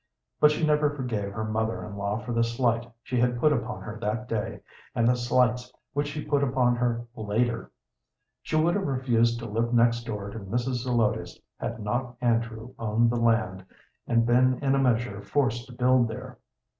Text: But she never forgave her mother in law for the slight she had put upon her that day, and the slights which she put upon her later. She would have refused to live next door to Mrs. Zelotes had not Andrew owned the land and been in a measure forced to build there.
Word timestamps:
But 0.39 0.49
she 0.49 0.65
never 0.65 0.89
forgave 0.89 1.33
her 1.33 1.43
mother 1.43 1.85
in 1.85 1.95
law 1.95 2.17
for 2.17 2.33
the 2.33 2.43
slight 2.43 2.89
she 3.03 3.19
had 3.19 3.39
put 3.39 3.53
upon 3.53 3.83
her 3.83 3.99
that 3.99 4.27
day, 4.27 4.61
and 4.95 5.07
the 5.07 5.13
slights 5.15 5.71
which 5.93 6.07
she 6.07 6.25
put 6.25 6.43
upon 6.43 6.75
her 6.77 7.05
later. 7.15 7.69
She 8.41 8.55
would 8.55 8.73
have 8.73 8.87
refused 8.87 9.37
to 9.41 9.45
live 9.45 9.75
next 9.75 10.03
door 10.05 10.31
to 10.31 10.39
Mrs. 10.39 10.85
Zelotes 10.85 11.37
had 11.59 11.79
not 11.79 12.15
Andrew 12.19 12.73
owned 12.79 13.11
the 13.11 13.17
land 13.21 13.63
and 14.07 14.25
been 14.25 14.57
in 14.63 14.73
a 14.73 14.79
measure 14.79 15.21
forced 15.21 15.67
to 15.67 15.73
build 15.73 16.07
there. 16.07 16.39